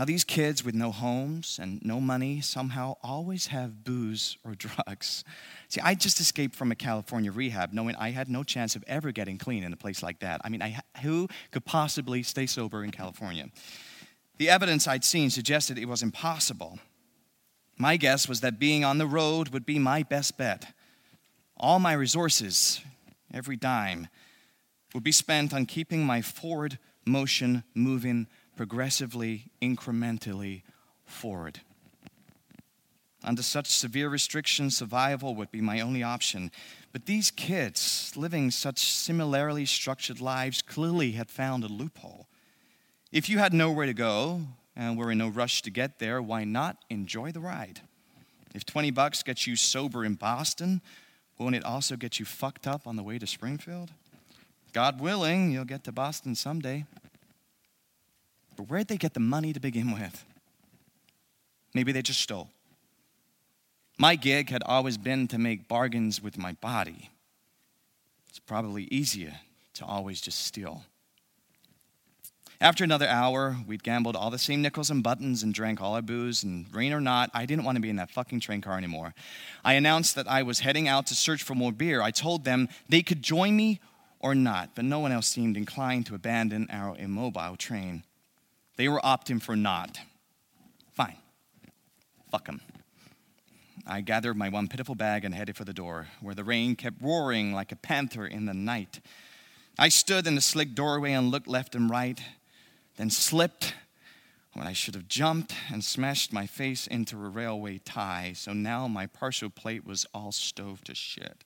how 0.00 0.04
these 0.06 0.24
kids 0.24 0.64
with 0.64 0.74
no 0.74 0.90
homes 0.90 1.58
and 1.60 1.78
no 1.84 2.00
money 2.00 2.40
somehow 2.40 2.94
always 3.02 3.48
have 3.48 3.84
booze 3.84 4.38
or 4.44 4.54
drugs. 4.56 5.24
See, 5.68 5.80
I 5.80 5.94
just 5.94 6.20
escaped 6.20 6.54
from 6.54 6.72
a 6.72 6.74
California 6.74 7.30
rehab 7.30 7.72
knowing 7.72 7.94
I 7.96 8.10
had 8.10 8.28
no 8.28 8.42
chance 8.42 8.74
of 8.74 8.84
ever 8.86 9.12
getting 9.12 9.36
clean 9.36 9.62
in 9.62 9.72
a 9.72 9.76
place 9.76 10.02
like 10.02 10.20
that. 10.20 10.40
I 10.42 10.48
mean, 10.48 10.62
I, 10.62 10.80
who 11.02 11.28
could 11.50 11.64
possibly 11.64 12.22
stay 12.22 12.46
sober 12.46 12.82
in 12.82 12.90
California? 12.92 13.48
The 14.40 14.48
evidence 14.48 14.88
I'd 14.88 15.04
seen 15.04 15.28
suggested 15.28 15.76
it 15.76 15.86
was 15.86 16.02
impossible. 16.02 16.78
My 17.76 17.98
guess 17.98 18.26
was 18.26 18.40
that 18.40 18.58
being 18.58 18.86
on 18.86 18.96
the 18.96 19.06
road 19.06 19.50
would 19.50 19.66
be 19.66 19.78
my 19.78 20.02
best 20.02 20.38
bet. 20.38 20.72
All 21.58 21.78
my 21.78 21.92
resources, 21.92 22.80
every 23.34 23.56
dime, 23.56 24.08
would 24.94 25.04
be 25.04 25.12
spent 25.12 25.52
on 25.52 25.66
keeping 25.66 26.06
my 26.06 26.22
forward 26.22 26.78
motion 27.04 27.64
moving 27.74 28.28
progressively, 28.56 29.50
incrementally 29.60 30.62
forward. 31.04 31.60
Under 33.22 33.42
such 33.42 33.66
severe 33.66 34.08
restrictions, 34.08 34.74
survival 34.74 35.34
would 35.34 35.50
be 35.50 35.60
my 35.60 35.80
only 35.80 36.02
option. 36.02 36.50
But 36.92 37.04
these 37.04 37.30
kids, 37.30 38.14
living 38.16 38.50
such 38.50 38.78
similarly 38.78 39.66
structured 39.66 40.18
lives, 40.18 40.62
clearly 40.62 41.12
had 41.12 41.28
found 41.28 41.62
a 41.62 41.68
loophole. 41.68 42.19
If 43.12 43.28
you 43.28 43.38
had 43.38 43.52
nowhere 43.52 43.86
to 43.86 43.94
go 43.94 44.42
and 44.76 44.96
were 44.96 45.10
in 45.10 45.18
no 45.18 45.28
rush 45.28 45.62
to 45.62 45.70
get 45.70 45.98
there, 45.98 46.22
why 46.22 46.44
not 46.44 46.76
enjoy 46.90 47.32
the 47.32 47.40
ride? 47.40 47.80
If 48.54 48.64
20 48.64 48.90
bucks 48.92 49.22
gets 49.22 49.46
you 49.46 49.56
sober 49.56 50.04
in 50.04 50.14
Boston, 50.14 50.80
won't 51.38 51.56
it 51.56 51.64
also 51.64 51.96
get 51.96 52.18
you 52.18 52.24
fucked 52.24 52.66
up 52.66 52.86
on 52.86 52.96
the 52.96 53.02
way 53.02 53.18
to 53.18 53.26
Springfield? 53.26 53.90
God 54.72 55.00
willing, 55.00 55.50
you'll 55.50 55.64
get 55.64 55.82
to 55.84 55.92
Boston 55.92 56.34
someday. 56.34 56.84
But 58.56 58.68
where'd 58.68 58.88
they 58.88 58.96
get 58.96 59.14
the 59.14 59.20
money 59.20 59.52
to 59.52 59.60
begin 59.60 59.92
with? 59.92 60.24
Maybe 61.74 61.92
they 61.92 62.02
just 62.02 62.20
stole. 62.20 62.50
My 63.98 64.16
gig 64.16 64.50
had 64.50 64.62
always 64.64 64.96
been 64.98 65.28
to 65.28 65.38
make 65.38 65.68
bargains 65.68 66.22
with 66.22 66.38
my 66.38 66.52
body. 66.52 67.10
It's 68.28 68.38
probably 68.38 68.84
easier 68.84 69.34
to 69.74 69.84
always 69.84 70.20
just 70.20 70.44
steal. 70.46 70.84
After 72.62 72.84
another 72.84 73.08
hour, 73.08 73.56
we'd 73.66 73.82
gambled 73.82 74.16
all 74.16 74.28
the 74.28 74.38
same 74.38 74.60
nickels 74.60 74.90
and 74.90 75.02
buttons 75.02 75.42
and 75.42 75.54
drank 75.54 75.80
all 75.80 75.94
our 75.94 76.02
booze, 76.02 76.42
and 76.42 76.66
rain 76.74 76.92
or 76.92 77.00
not, 77.00 77.30
I 77.32 77.46
didn't 77.46 77.64
want 77.64 77.76
to 77.76 77.80
be 77.80 77.88
in 77.88 77.96
that 77.96 78.10
fucking 78.10 78.40
train 78.40 78.60
car 78.60 78.76
anymore. 78.76 79.14
I 79.64 79.74
announced 79.74 80.14
that 80.16 80.28
I 80.28 80.42
was 80.42 80.60
heading 80.60 80.86
out 80.86 81.06
to 81.06 81.14
search 81.14 81.42
for 81.42 81.54
more 81.54 81.72
beer. 81.72 82.02
I 82.02 82.10
told 82.10 82.44
them 82.44 82.68
they 82.86 83.00
could 83.00 83.22
join 83.22 83.56
me 83.56 83.80
or 84.18 84.34
not, 84.34 84.74
but 84.74 84.84
no 84.84 84.98
one 84.98 85.10
else 85.10 85.26
seemed 85.26 85.56
inclined 85.56 86.04
to 86.06 86.14
abandon 86.14 86.68
our 86.70 86.98
immobile 86.98 87.56
train. 87.56 88.04
They 88.76 88.88
were 88.88 89.00
opting 89.00 89.40
for 89.40 89.56
not. 89.56 89.98
Fine. 90.92 91.16
Fuck 92.30 92.44
them. 92.44 92.60
I 93.86 94.02
gathered 94.02 94.36
my 94.36 94.50
one 94.50 94.68
pitiful 94.68 94.94
bag 94.94 95.24
and 95.24 95.34
headed 95.34 95.56
for 95.56 95.64
the 95.64 95.72
door, 95.72 96.08
where 96.20 96.34
the 96.34 96.44
rain 96.44 96.76
kept 96.76 97.00
roaring 97.00 97.54
like 97.54 97.72
a 97.72 97.76
panther 97.76 98.26
in 98.26 98.44
the 98.44 98.52
night. 98.52 99.00
I 99.78 99.88
stood 99.88 100.26
in 100.26 100.34
the 100.34 100.42
slick 100.42 100.74
doorway 100.74 101.12
and 101.12 101.30
looked 101.30 101.48
left 101.48 101.74
and 101.74 101.88
right 101.88 102.20
then 103.00 103.08
slipped 103.08 103.72
when 104.52 104.66
I 104.66 104.74
should 104.74 104.94
have 104.94 105.08
jumped 105.08 105.54
and 105.72 105.82
smashed 105.82 106.34
my 106.34 106.46
face 106.46 106.86
into 106.86 107.16
a 107.16 107.30
railway 107.30 107.78
tie, 107.78 108.34
so 108.36 108.52
now 108.52 108.88
my 108.88 109.06
partial 109.06 109.48
plate 109.48 109.86
was 109.86 110.04
all 110.12 110.32
stove 110.32 110.84
to 110.84 110.94
shit. 110.94 111.42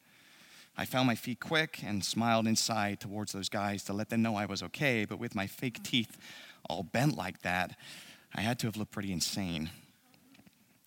I 0.76 0.84
found 0.84 1.06
my 1.06 1.14
feet 1.14 1.38
quick 1.38 1.78
and 1.86 2.04
smiled 2.04 2.48
inside 2.48 2.98
towards 2.98 3.30
those 3.30 3.48
guys 3.48 3.84
to 3.84 3.92
let 3.92 4.08
them 4.08 4.20
know 4.20 4.34
I 4.34 4.46
was 4.46 4.64
okay, 4.64 5.04
but 5.04 5.20
with 5.20 5.36
my 5.36 5.46
fake 5.46 5.80
teeth 5.84 6.18
all 6.68 6.82
bent 6.82 7.16
like 7.16 7.42
that, 7.42 7.78
I 8.34 8.40
had 8.40 8.58
to 8.58 8.66
have 8.66 8.76
looked 8.76 8.90
pretty 8.90 9.12
insane. 9.12 9.70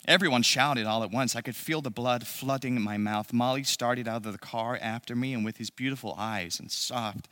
Everyone 0.05 0.41
shouted 0.41 0.85
all 0.85 1.01
at 1.01 1.11
once. 1.11 1.33
I 1.33 1.41
could 1.41 1.55
feel 1.55 1.81
the 1.81 1.89
blood 1.89 2.27
flooding 2.27 2.81
my 2.81 2.97
mouth. 2.97 3.31
Molly 3.31 3.63
started 3.63 4.05
out 4.05 4.25
of 4.25 4.33
the 4.33 4.37
car 4.37 4.77
after 4.81 5.15
me, 5.15 5.33
and 5.33 5.45
with 5.45 5.55
his 5.59 5.69
beautiful 5.69 6.13
eyes 6.17 6.59
and 6.59 6.69
soft, 6.69 7.29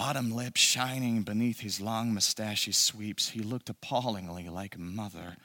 bottom 0.00 0.34
lip 0.34 0.56
shining 0.56 1.20
beneath 1.20 1.60
his 1.60 1.78
long 1.78 2.14
mustachy 2.14 2.72
sweeps, 2.72 3.28
he 3.28 3.40
looked 3.40 3.68
appallingly 3.68 4.48
like 4.48 4.74
a 4.74 4.78
mother. 4.78 5.36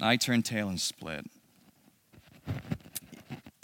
I 0.00 0.16
turned 0.16 0.44
tail 0.44 0.68
and 0.68 0.80
split. 0.80 1.26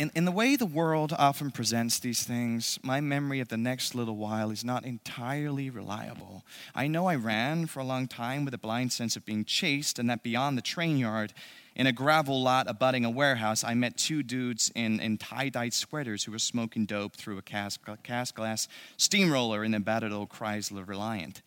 In, 0.01 0.11
in 0.15 0.25
the 0.25 0.33
way 0.33 0.57
the 0.57 0.65
world 0.65 1.15
often 1.19 1.51
presents 1.51 1.99
these 1.99 2.25
things, 2.25 2.79
my 2.83 3.03
memory 3.03 3.39
of 3.41 3.49
the 3.49 3.59
next 3.59 3.95
little 3.95 4.17
while 4.17 4.51
is 4.51 4.65
not 4.65 4.87
entirely 4.87 5.69
reliable. 5.69 6.43
I 6.75 6.87
know 6.87 7.05
I 7.05 7.17
ran 7.17 7.67
for 7.67 7.81
a 7.81 7.85
long 7.85 8.09
time 8.09 8.47
with 8.47 8.55
a 8.55 8.59
blind 8.59 8.95
sense 8.95 9.15
of 9.15 9.27
being 9.27 9.45
chased, 9.45 9.99
and 9.99 10.09
that 10.09 10.23
beyond 10.23 10.57
the 10.57 10.63
train 10.63 10.97
yard, 10.97 11.35
in 11.77 11.87
a 11.87 11.93
gravel 11.93 12.43
lot 12.43 12.67
abutting 12.67 13.05
a 13.05 13.11
warehouse, 13.11 13.63
I 13.63 13.75
met 13.75 13.99
two 13.99 14.23
dudes 14.23 14.73
in, 14.75 15.01
in 15.01 15.19
tie 15.19 15.51
dyed 15.51 15.75
sweaters 15.75 16.25
who 16.25 16.33
were 16.33 16.39
smoking 16.39 16.87
dope 16.87 17.15
through 17.15 17.37
a 17.37 17.43
cast, 17.43 17.81
cast 18.03 18.35
glass 18.35 18.69
steamroller 18.97 19.63
in 19.65 19.75
a 19.75 19.81
battered 19.81 20.13
old 20.13 20.31
Chrysler 20.31 20.89
Reliant. 20.89 21.43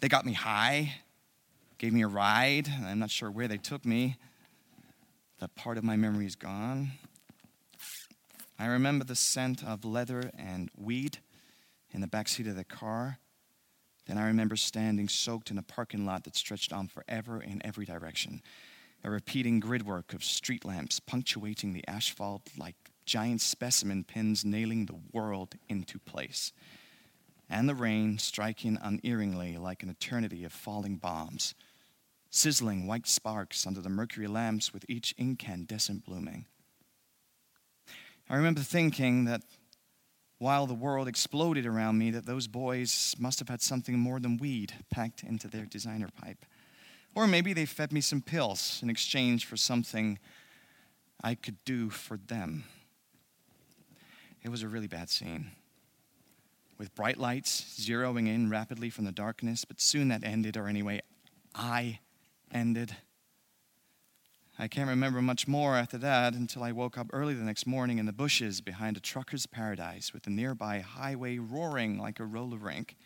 They 0.00 0.08
got 0.08 0.26
me 0.26 0.32
high, 0.32 0.94
gave 1.78 1.92
me 1.92 2.02
a 2.02 2.08
ride. 2.08 2.68
I'm 2.84 2.98
not 2.98 3.12
sure 3.12 3.30
where 3.30 3.46
they 3.46 3.56
took 3.56 3.84
me. 3.84 4.16
That 5.38 5.54
part 5.54 5.78
of 5.78 5.84
my 5.84 5.94
memory 5.94 6.26
is 6.26 6.34
gone. 6.34 6.90
I 8.58 8.66
remember 8.66 9.04
the 9.04 9.14
scent 9.14 9.62
of 9.62 9.84
leather 9.84 10.30
and 10.36 10.70
weed 10.76 11.18
in 11.92 12.00
the 12.00 12.06
backseat 12.06 12.48
of 12.48 12.56
the 12.56 12.64
car. 12.64 13.18
Then 14.06 14.18
I 14.18 14.26
remember 14.26 14.56
standing 14.56 15.08
soaked 15.08 15.50
in 15.50 15.58
a 15.58 15.62
parking 15.62 16.06
lot 16.06 16.24
that 16.24 16.36
stretched 16.36 16.72
on 16.72 16.88
forever 16.88 17.42
in 17.42 17.64
every 17.64 17.84
direction 17.84 18.42
a 19.06 19.10
repeating 19.10 19.60
gridwork 19.60 20.12
of 20.14 20.24
street 20.24 20.64
lamps 20.64 20.98
punctuating 20.98 21.72
the 21.72 21.86
asphalt 21.86 22.50
like 22.58 22.74
giant 23.04 23.40
specimen 23.40 24.02
pins 24.02 24.44
nailing 24.44 24.86
the 24.86 24.98
world 25.12 25.54
into 25.68 25.98
place, 25.98 26.52
and 27.48 27.68
the 27.68 27.74
rain 27.74 28.18
striking 28.18 28.76
unerringly 28.82 29.56
like 29.56 29.84
an 29.84 29.88
eternity 29.88 30.42
of 30.44 30.52
falling 30.52 30.96
bombs, 30.96 31.54
sizzling 32.30 32.88
white 32.88 33.06
sparks 33.06 33.64
under 33.64 33.80
the 33.80 33.88
mercury 33.88 34.26
lamps 34.26 34.72
with 34.72 34.84
each 34.88 35.14
incandescent 35.16 36.04
blooming. 36.04 36.46
I 38.28 38.36
remember 38.36 38.60
thinking 38.60 39.24
that 39.26 39.42
while 40.38 40.66
the 40.66 40.74
world 40.74 41.08
exploded 41.08 41.64
around 41.64 41.96
me, 41.98 42.10
that 42.10 42.26
those 42.26 42.46
boys 42.46 43.14
must 43.18 43.38
have 43.38 43.48
had 43.48 43.62
something 43.62 43.98
more 43.98 44.20
than 44.20 44.36
weed 44.36 44.74
packed 44.90 45.22
into 45.22 45.48
their 45.48 45.64
designer 45.64 46.08
pipe. 46.20 46.44
Or 47.14 47.26
maybe 47.26 47.52
they 47.52 47.64
fed 47.64 47.92
me 47.92 48.00
some 48.00 48.20
pills 48.20 48.80
in 48.82 48.90
exchange 48.90 49.46
for 49.46 49.56
something 49.56 50.18
I 51.22 51.34
could 51.34 51.56
do 51.64 51.88
for 51.88 52.18
them. 52.18 52.64
It 54.42 54.50
was 54.50 54.62
a 54.62 54.68
really 54.68 54.86
bad 54.86 55.08
scene. 55.08 55.52
With 56.78 56.94
bright 56.94 57.16
lights 57.16 57.80
zeroing 57.80 58.28
in 58.28 58.50
rapidly 58.50 58.90
from 58.90 59.06
the 59.06 59.12
darkness, 59.12 59.64
but 59.64 59.80
soon 59.80 60.08
that 60.08 60.24
ended, 60.24 60.58
or 60.58 60.68
anyway, 60.68 61.00
I 61.54 62.00
ended. 62.52 62.94
I 64.58 64.68
can't 64.68 64.88
remember 64.88 65.20
much 65.20 65.46
more 65.46 65.76
after 65.76 65.98
that 65.98 66.32
until 66.32 66.62
I 66.62 66.72
woke 66.72 66.96
up 66.96 67.10
early 67.12 67.34
the 67.34 67.44
next 67.44 67.66
morning 67.66 67.98
in 67.98 68.06
the 68.06 68.12
bushes 68.12 68.62
behind 68.62 68.96
a 68.96 69.00
trucker's 69.00 69.44
paradise 69.44 70.14
with 70.14 70.22
the 70.22 70.30
nearby 70.30 70.80
highway 70.80 71.36
roaring 71.36 71.98
like 71.98 72.20
a 72.20 72.24
roller 72.24 72.56
rink. 72.56 72.96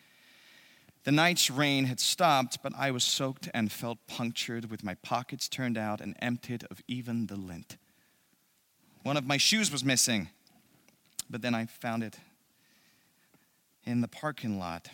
The 1.03 1.11
night's 1.11 1.49
rain 1.49 1.85
had 1.85 1.99
stopped, 1.99 2.59
but 2.63 2.71
I 2.77 2.91
was 2.91 3.03
soaked 3.03 3.49
and 3.53 3.69
felt 3.69 3.97
punctured, 4.07 4.71
with 4.71 4.83
my 4.83 4.95
pockets 4.95 5.49
turned 5.49 5.77
out 5.77 5.99
and 5.99 6.15
emptied 6.21 6.63
of 6.71 6.81
even 6.87 7.25
the 7.27 7.35
lint. 7.35 7.75
One 9.03 9.17
of 9.17 9.25
my 9.25 9.37
shoes 9.37 9.71
was 9.71 9.83
missing, 9.83 10.29
but 11.29 11.41
then 11.41 11.55
I 11.55 11.65
found 11.65 12.03
it 12.03 12.17
in 13.83 13.99
the 13.99 14.07
parking 14.07 14.57
lot, 14.57 14.87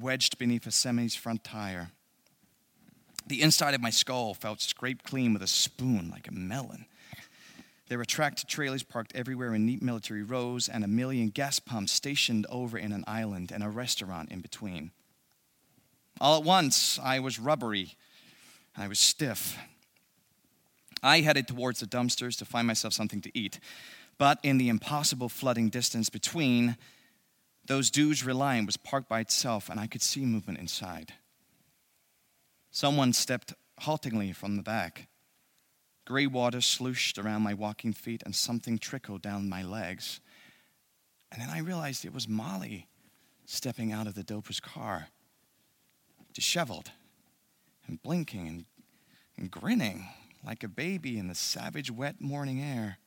wedged 0.00 0.38
beneath 0.38 0.66
a 0.66 0.70
semi's 0.70 1.14
front 1.16 1.44
tire. 1.44 1.90
The 3.26 3.42
inside 3.42 3.74
of 3.74 3.80
my 3.80 3.90
skull 3.90 4.34
felt 4.34 4.60
scraped 4.60 5.04
clean 5.04 5.32
with 5.32 5.42
a 5.42 5.46
spoon 5.46 6.10
like 6.10 6.28
a 6.28 6.34
melon. 6.34 6.86
There 7.88 7.98
were 7.98 8.04
tractor 8.04 8.46
trailers 8.46 8.82
parked 8.82 9.14
everywhere 9.14 9.54
in 9.54 9.66
neat 9.66 9.82
military 9.82 10.22
rows, 10.22 10.68
and 10.68 10.84
a 10.84 10.88
million 10.88 11.28
gas 11.28 11.58
pumps 11.58 11.92
stationed 11.92 12.46
over 12.48 12.78
in 12.78 12.92
an 12.92 13.04
island, 13.06 13.52
and 13.52 13.62
a 13.62 13.68
restaurant 13.68 14.30
in 14.30 14.40
between. 14.40 14.90
All 16.20 16.38
at 16.38 16.44
once, 16.44 16.98
I 17.02 17.20
was 17.20 17.38
rubbery. 17.38 17.94
I 18.76 18.88
was 18.88 18.98
stiff. 18.98 19.58
I 21.02 21.20
headed 21.20 21.46
towards 21.46 21.80
the 21.80 21.86
dumpsters 21.86 22.38
to 22.38 22.44
find 22.44 22.66
myself 22.66 22.94
something 22.94 23.20
to 23.22 23.38
eat. 23.38 23.60
But 24.16 24.38
in 24.42 24.58
the 24.58 24.68
impossible 24.68 25.28
flooding 25.28 25.68
distance 25.68 26.08
between, 26.08 26.76
those 27.66 27.90
dudes 27.90 28.24
Reliant 28.24 28.66
was 28.66 28.76
parked 28.76 29.08
by 29.08 29.20
itself, 29.20 29.68
and 29.68 29.78
I 29.78 29.86
could 29.86 30.02
see 30.02 30.24
movement 30.24 30.58
inside. 30.58 31.12
Someone 32.74 33.12
stepped 33.12 33.54
haltingly 33.82 34.32
from 34.32 34.56
the 34.56 34.62
back. 34.62 35.06
Gray 36.04 36.26
water 36.26 36.60
slooshed 36.60 37.18
around 37.18 37.42
my 37.42 37.54
walking 37.54 37.92
feet, 37.92 38.20
and 38.26 38.34
something 38.34 38.78
trickled 38.78 39.22
down 39.22 39.48
my 39.48 39.62
legs. 39.62 40.20
And 41.30 41.40
then 41.40 41.50
I 41.50 41.60
realized 41.60 42.04
it 42.04 42.12
was 42.12 42.26
Molly 42.26 42.88
stepping 43.44 43.92
out 43.92 44.08
of 44.08 44.16
the 44.16 44.24
doper's 44.24 44.58
car, 44.58 45.06
disheveled 46.32 46.90
and 47.86 48.02
blinking 48.02 48.48
and, 48.48 48.64
and 49.36 49.52
grinning 49.52 50.08
like 50.44 50.64
a 50.64 50.68
baby 50.68 51.16
in 51.16 51.28
the 51.28 51.36
savage, 51.36 51.92
wet 51.92 52.20
morning 52.20 52.60
air. 52.60 52.98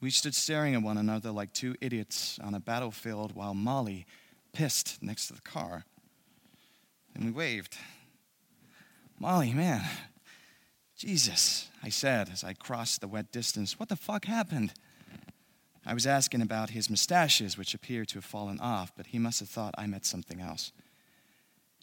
We 0.00 0.08
stood 0.08 0.34
staring 0.34 0.74
at 0.74 0.82
one 0.82 0.96
another 0.96 1.32
like 1.32 1.52
two 1.52 1.74
idiots 1.82 2.38
on 2.42 2.54
a 2.54 2.60
battlefield 2.60 3.36
while 3.36 3.52
Molly 3.52 4.06
pissed 4.54 5.02
next 5.02 5.26
to 5.26 5.34
the 5.34 5.42
car. 5.42 5.84
And 7.14 7.26
we 7.26 7.30
waved. 7.30 7.76
Molly, 9.18 9.52
man, 9.52 9.82
Jesus, 10.96 11.68
I 11.82 11.88
said 11.88 12.28
as 12.30 12.44
I 12.44 12.52
crossed 12.52 13.00
the 13.00 13.08
wet 13.08 13.32
distance, 13.32 13.78
what 13.78 13.88
the 13.88 13.96
fuck 13.96 14.26
happened? 14.26 14.74
I 15.86 15.94
was 15.94 16.06
asking 16.06 16.42
about 16.42 16.70
his 16.70 16.90
mustaches, 16.90 17.56
which 17.56 17.72
appeared 17.72 18.08
to 18.08 18.16
have 18.16 18.24
fallen 18.24 18.60
off, 18.60 18.92
but 18.94 19.06
he 19.06 19.18
must 19.18 19.40
have 19.40 19.48
thought 19.48 19.74
I 19.78 19.86
meant 19.86 20.04
something 20.04 20.40
else. 20.40 20.72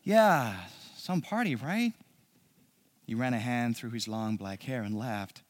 Yeah, 0.03 0.55
some 0.95 1.21
party, 1.21 1.55
right? 1.55 1.93
He 3.07 3.15
ran 3.15 3.33
a 3.33 3.39
hand 3.39 3.77
through 3.77 3.91
his 3.91 4.07
long 4.07 4.35
black 4.35 4.63
hair 4.63 4.83
and 4.83 4.97
laughed. 4.97 5.41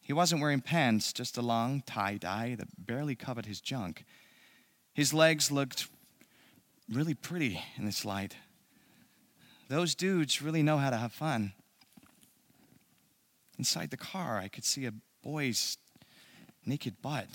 He 0.00 0.12
wasn't 0.12 0.40
wearing 0.40 0.60
pants, 0.60 1.12
just 1.12 1.36
a 1.36 1.42
long 1.42 1.82
tie 1.84 2.16
dye 2.16 2.54
that 2.58 2.86
barely 2.86 3.14
covered 3.14 3.46
his 3.46 3.60
junk. 3.60 4.04
His 4.94 5.12
legs 5.12 5.50
looked 5.50 5.88
really 6.90 7.14
pretty 7.14 7.60
in 7.76 7.84
this 7.84 8.04
light. 8.04 8.36
Those 9.68 9.94
dudes 9.94 10.42
really 10.42 10.62
know 10.62 10.78
how 10.78 10.90
to 10.90 10.96
have 10.96 11.12
fun. 11.12 11.52
Inside 13.58 13.90
the 13.90 13.96
car, 13.96 14.38
I 14.38 14.48
could 14.48 14.64
see 14.64 14.86
a 14.86 14.92
boy's 15.22 15.78
naked 16.66 17.00
butt. 17.00 17.28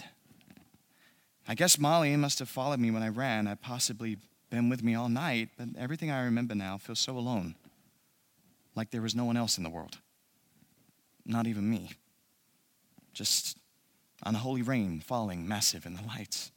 I 1.48 1.55
guess 1.55 1.79
Molly 1.79 2.15
must 2.15 2.39
have 2.39 2.50
followed 2.50 2.79
me 2.79 2.91
when 2.91 3.01
I 3.01 3.09
ran. 3.09 3.48
I'd 3.48 3.62
possibly 3.62 4.17
been 4.50 4.69
with 4.69 4.83
me 4.83 4.95
all 4.95 5.09
night, 5.09 5.50
but 5.57 5.69
everything 5.77 6.12
I 6.12 6.24
remember 6.24 6.55
now 6.55 6.77
feels 6.77 7.00
so 7.00 7.17
alone. 7.17 7.55
Like 8.75 8.91
there 8.91 9.01
was 9.01 9.15
no 9.15 9.25
one 9.25 9.38
else 9.38 9.57
in 9.57 9.63
the 9.63 9.69
world. 9.69 9.98
Not 11.25 11.48
even 11.48 11.69
me. 11.69 11.91
Just 13.13 13.57
unholy 14.24 14.62
rain 14.62 15.00
falling 15.00 15.48
massive 15.48 15.86
in 15.86 15.95
the 15.95 16.03
lights. 16.03 16.51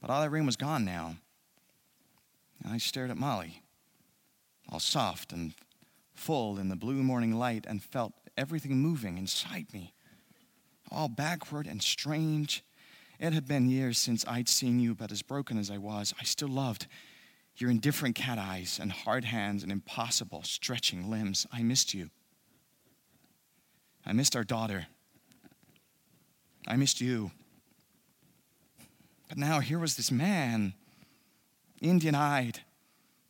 But 0.00 0.10
all 0.10 0.20
that 0.22 0.30
rain 0.30 0.46
was 0.46 0.56
gone 0.56 0.84
now. 0.84 1.16
And 2.62 2.72
I 2.72 2.78
stared 2.78 3.10
at 3.10 3.16
Molly, 3.16 3.62
all 4.68 4.80
soft 4.80 5.32
and 5.32 5.54
full 6.14 6.58
in 6.58 6.68
the 6.68 6.76
blue 6.76 7.02
morning 7.02 7.32
light, 7.32 7.64
and 7.68 7.82
felt 7.82 8.12
everything 8.36 8.78
moving 8.78 9.18
inside 9.18 9.66
me, 9.72 9.94
all 10.90 11.08
backward 11.08 11.66
and 11.66 11.82
strange 11.82 12.62
it 13.18 13.32
had 13.32 13.48
been 13.48 13.68
years 13.68 13.98
since 13.98 14.24
I'd 14.28 14.48
seen 14.48 14.78
you, 14.78 14.94
but 14.94 15.10
as 15.10 15.22
broken 15.22 15.58
as 15.58 15.70
I 15.70 15.78
was, 15.78 16.14
I 16.20 16.24
still 16.24 16.48
loved 16.48 16.86
your 17.56 17.70
indifferent 17.70 18.14
cat 18.14 18.38
eyes 18.38 18.78
and 18.80 18.92
hard 18.92 19.24
hands 19.24 19.64
and 19.64 19.72
impossible 19.72 20.44
stretching 20.44 21.10
limbs. 21.10 21.44
I 21.52 21.62
missed 21.62 21.92
you. 21.94 22.10
I 24.06 24.12
missed 24.12 24.36
our 24.36 24.44
daughter. 24.44 24.86
I 26.68 26.76
missed 26.76 27.00
you. 27.00 27.32
But 29.28 29.38
now 29.38 29.58
here 29.58 29.80
was 29.80 29.96
this 29.96 30.12
man, 30.12 30.74
Indian 31.80 32.14
eyed 32.14 32.60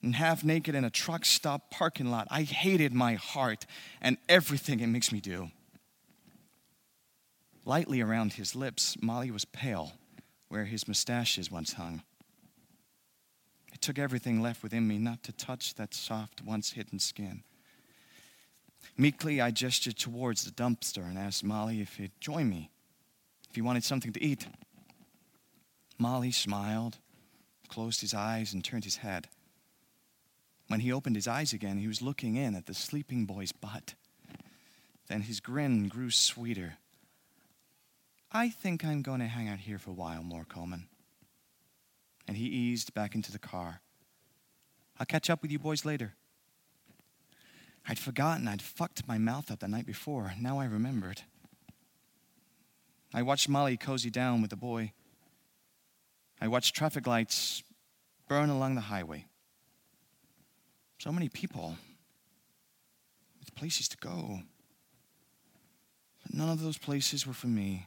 and 0.02 0.14
half 0.14 0.44
naked 0.44 0.74
in 0.74 0.84
a 0.84 0.90
truck 0.90 1.24
stop 1.24 1.70
parking 1.70 2.10
lot. 2.10 2.28
I 2.30 2.42
hated 2.42 2.92
my 2.92 3.14
heart 3.14 3.66
and 4.00 4.16
everything 4.28 4.80
it 4.80 4.86
makes 4.86 5.12
me 5.12 5.20
do. 5.20 5.50
Lightly 7.64 8.00
around 8.00 8.34
his 8.34 8.54
lips, 8.54 8.96
Molly 9.02 9.30
was 9.30 9.44
pale, 9.44 9.92
where 10.48 10.64
his 10.64 10.88
mustaches 10.88 11.50
once 11.50 11.74
hung. 11.74 12.02
It 13.72 13.82
took 13.82 13.98
everything 13.98 14.40
left 14.40 14.62
within 14.62 14.88
me 14.88 14.98
not 14.98 15.22
to 15.24 15.32
touch 15.32 15.74
that 15.74 15.92
soft, 15.92 16.42
once 16.42 16.72
hidden 16.72 16.98
skin. 16.98 17.42
Meekly, 18.96 19.40
I 19.40 19.50
gestured 19.50 19.96
towards 19.96 20.44
the 20.44 20.50
dumpster 20.50 21.02
and 21.02 21.18
asked 21.18 21.44
Molly 21.44 21.80
if 21.80 21.96
he'd 21.96 22.12
join 22.20 22.48
me, 22.48 22.70
if 23.48 23.54
he 23.54 23.60
wanted 23.60 23.84
something 23.84 24.12
to 24.12 24.22
eat. 24.22 24.46
Molly 25.98 26.32
smiled, 26.32 26.98
closed 27.68 28.00
his 28.00 28.14
eyes, 28.14 28.54
and 28.54 28.64
turned 28.64 28.84
his 28.84 28.96
head. 28.96 29.28
When 30.68 30.80
he 30.80 30.92
opened 30.92 31.16
his 31.16 31.28
eyes 31.28 31.52
again, 31.52 31.78
he 31.78 31.88
was 31.88 32.02
looking 32.02 32.36
in 32.36 32.54
at 32.54 32.66
the 32.66 32.74
sleeping 32.74 33.26
boy's 33.26 33.52
butt. 33.52 33.94
Then 35.08 35.22
his 35.22 35.40
grin 35.40 35.88
grew 35.88 36.10
sweeter 36.10 36.78
I 38.30 38.50
think 38.50 38.84
I'm 38.84 39.00
going 39.00 39.20
to 39.20 39.26
hang 39.26 39.48
out 39.48 39.60
here 39.60 39.78
for 39.78 39.90
a 39.90 39.94
while 39.94 40.22
more, 40.22 40.44
Coleman. 40.44 40.86
And 42.26 42.36
he 42.36 42.44
eased 42.44 42.92
back 42.92 43.14
into 43.14 43.32
the 43.32 43.38
car. 43.38 43.80
I'll 45.00 45.06
catch 45.06 45.30
up 45.30 45.40
with 45.40 45.50
you 45.50 45.58
boys 45.58 45.84
later. 45.84 46.14
I'd 47.88 47.98
forgotten 47.98 48.46
I'd 48.46 48.60
fucked 48.60 49.08
my 49.08 49.16
mouth 49.16 49.50
up 49.50 49.60
the 49.60 49.68
night 49.68 49.86
before. 49.86 50.34
Now 50.38 50.58
I 50.58 50.66
remembered. 50.66 51.22
I 53.14 53.22
watched 53.22 53.48
Molly 53.48 53.78
cozy 53.78 54.10
down 54.10 54.42
with 54.42 54.50
the 54.50 54.56
boy. 54.56 54.92
I 56.38 56.48
watched 56.48 56.74
traffic 56.74 57.06
lights 57.06 57.62
burn 58.28 58.50
along 58.50 58.74
the 58.74 58.82
highway. 58.82 59.24
So 60.98 61.12
many 61.12 61.28
people 61.28 61.76
with 63.38 63.54
places 63.54 63.88
to 63.88 63.96
go. 63.98 64.40
But 66.22 66.34
none 66.34 66.48
of 66.48 66.60
those 66.60 66.76
places 66.76 67.26
were 67.26 67.32
for 67.32 67.46
me. 67.46 67.86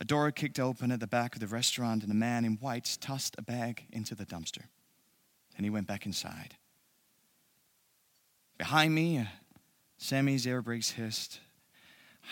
A 0.00 0.04
door 0.04 0.30
kicked 0.30 0.58
open 0.58 0.90
at 0.90 1.00
the 1.00 1.06
back 1.06 1.34
of 1.34 1.40
the 1.40 1.46
restaurant, 1.46 2.02
and 2.02 2.10
a 2.10 2.14
man 2.14 2.44
in 2.44 2.54
white 2.56 2.96
tossed 3.00 3.34
a 3.38 3.42
bag 3.42 3.84
into 3.92 4.14
the 4.14 4.26
dumpster. 4.26 4.64
Then 5.54 5.64
he 5.64 5.70
went 5.70 5.86
back 5.86 6.06
inside. 6.06 6.56
Behind 8.58 8.94
me, 8.94 9.26
semis' 10.00 10.46
air 10.46 10.62
brakes 10.62 10.90
hissed. 10.92 11.40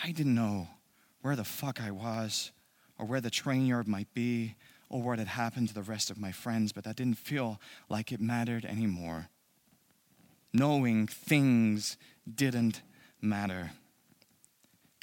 I 0.03 0.11
didn't 0.11 0.35
know 0.35 0.67
where 1.21 1.35
the 1.35 1.43
fuck 1.43 1.81
I 1.81 1.91
was, 1.91 2.51
or 2.97 3.05
where 3.05 3.21
the 3.21 3.31
train 3.31 3.65
yard 3.65 3.87
might 3.87 4.13
be, 4.13 4.55
or 4.89 5.01
what 5.01 5.19
had 5.19 5.27
happened 5.27 5.67
to 5.69 5.73
the 5.73 5.81
rest 5.81 6.09
of 6.09 6.17
my 6.17 6.31
friends, 6.31 6.71
but 6.71 6.83
that 6.83 6.95
didn't 6.95 7.17
feel 7.17 7.59
like 7.89 8.11
it 8.11 8.21
mattered 8.21 8.65
anymore. 8.65 9.29
Knowing 10.53 11.07
things 11.07 11.97
didn't 12.33 12.81
matter 13.21 13.71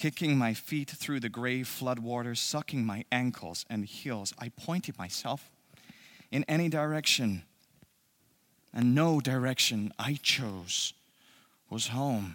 kicking 0.03 0.37
my 0.37 0.53
feet 0.53 0.91
through 0.91 1.21
the 1.21 1.29
gray 1.29 1.61
floodwaters, 1.61 2.39
sucking 2.39 2.85
my 2.85 3.05
ankles 3.13 3.65
and 3.71 3.85
heels. 3.85 4.35
I 4.37 4.49
pointed 4.49 4.99
myself 4.99 5.49
in 6.33 6.45
any 6.49 6.69
direction, 6.69 7.45
and 8.75 8.97
no 8.97 9.21
direction 9.21 9.93
I 10.01 10.19
chose 10.21 10.93
was 11.71 11.87
home. 11.87 12.35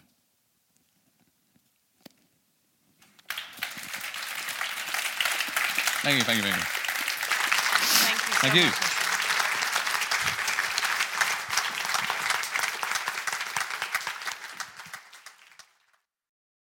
Thank 6.04 6.20
you, 6.20 6.24
thank 6.24 6.38
you, 6.38 6.44
thank 6.44 6.56
you. 6.56 6.77
Thank 8.40 8.54
you. 8.54 8.97